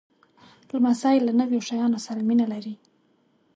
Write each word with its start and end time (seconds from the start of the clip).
لمسی 0.73 1.17
له 1.25 1.31
نویو 1.39 1.65
شیانو 1.67 1.99
سره 2.05 2.19
مینه 2.27 2.45
لري. 2.53 2.73